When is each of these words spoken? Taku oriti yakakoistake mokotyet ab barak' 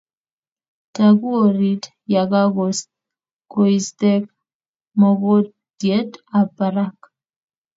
Taku 0.95 1.27
oriti 1.43 1.89
yakakoistake 2.13 4.27
mokotyet 4.99 6.11
ab 6.37 6.47
barak' 6.57 6.99